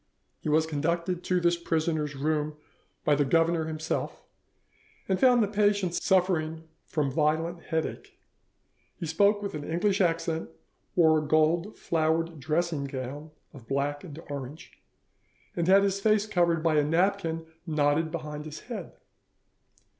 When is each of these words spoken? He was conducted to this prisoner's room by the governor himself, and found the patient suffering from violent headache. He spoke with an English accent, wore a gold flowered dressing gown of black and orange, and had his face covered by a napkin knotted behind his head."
He 0.39 0.49
was 0.49 0.65
conducted 0.65 1.23
to 1.25 1.39
this 1.39 1.57
prisoner's 1.57 2.15
room 2.15 2.55
by 3.05 3.13
the 3.13 3.23
governor 3.23 3.65
himself, 3.65 4.23
and 5.07 5.19
found 5.19 5.43
the 5.43 5.47
patient 5.47 5.93
suffering 5.93 6.63
from 6.87 7.11
violent 7.11 7.65
headache. 7.65 8.17
He 8.97 9.05
spoke 9.05 9.43
with 9.43 9.53
an 9.53 9.63
English 9.63 10.01
accent, 10.01 10.49
wore 10.95 11.19
a 11.19 11.27
gold 11.27 11.77
flowered 11.77 12.39
dressing 12.39 12.85
gown 12.85 13.29
of 13.53 13.67
black 13.67 14.03
and 14.03 14.17
orange, 14.27 14.71
and 15.55 15.67
had 15.67 15.83
his 15.83 15.99
face 16.01 16.25
covered 16.25 16.63
by 16.63 16.77
a 16.77 16.83
napkin 16.83 17.45
knotted 17.67 18.09
behind 18.09 18.45
his 18.45 18.61
head." 18.61 18.93